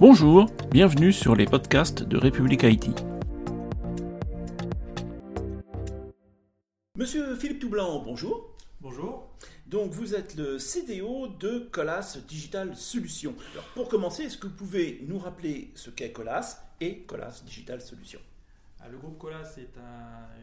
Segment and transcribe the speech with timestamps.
[0.00, 2.94] Bonjour, bienvenue sur les podcasts de République Haïti.
[6.96, 8.54] Monsieur Philippe Toublanc, bonjour.
[8.80, 9.28] Bonjour.
[9.66, 13.34] Donc vous êtes le CDO de Colas Digital Solutions.
[13.54, 17.80] Alors pour commencer, est-ce que vous pouvez nous rappeler ce qu'est Colas et Colas Digital
[17.80, 18.20] Solutions?
[18.78, 19.76] Ah, Le groupe Colas est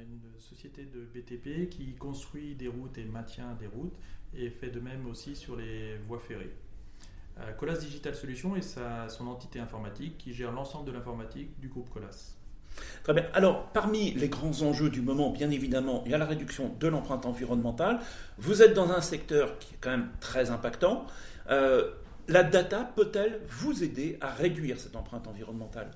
[0.01, 3.95] une société de BTP qui construit des routes et maintient des routes
[4.35, 6.51] et fait de même aussi sur les voies ferrées.
[7.57, 11.89] Colas Digital Solutions est sa, son entité informatique qui gère l'ensemble de l'informatique du groupe
[11.89, 12.35] Colas.
[13.03, 13.25] Très bien.
[13.33, 16.87] Alors, parmi les grands enjeux du moment, bien évidemment, il y a la réduction de
[16.87, 17.99] l'empreinte environnementale.
[18.37, 21.05] Vous êtes dans un secteur qui est quand même très impactant.
[21.49, 21.91] Euh,
[22.27, 25.91] la data peut-elle vous aider à réduire cette empreinte environnementale?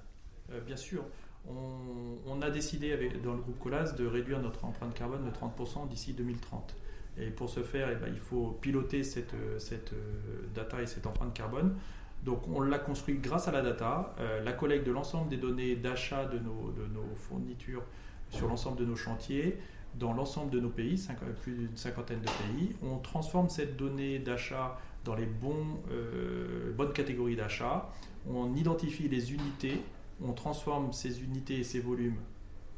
[0.52, 1.04] Euh, Bien sûr.
[1.50, 5.32] On, on, a décidé avec, dans le groupe Colas de réduire notre empreinte carbone de
[5.32, 6.76] 30% d'ici 2030.
[7.20, 11.06] Et pour ce faire, eh ben, il faut piloter cette, cette, euh, data et cette
[11.06, 11.76] empreinte carbone.
[12.24, 15.76] Donc on l'a construit grâce à la data, euh, la collecte de l'ensemble des données
[15.76, 17.84] d'achat de nos, de nos fournitures
[18.30, 19.58] sur l'ensemble de nos chantiers,
[19.96, 21.02] dans l'ensemble de nos pays,
[21.42, 22.76] plus d'une cinquantaine de pays.
[22.84, 27.90] On transforme cette donnée d'achat dans les bons, euh, bonnes catégories d'achat.
[28.30, 29.82] On identifie les unités,
[30.22, 32.18] on transforme ces unités et ces volumes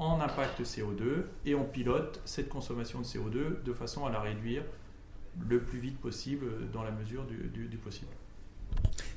[0.02, 4.63] en impact CO2 et on pilote cette consommation de CO2 de façon à la réduire
[5.47, 8.11] le plus vite possible dans la mesure du, du, du possible.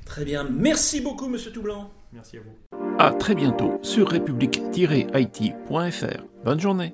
[0.05, 1.89] Très bien, merci beaucoup Monsieur Toublanc.
[2.13, 2.55] Merci à vous.
[2.99, 6.23] À très bientôt sur république-it.fr.
[6.45, 6.93] Bonne journée.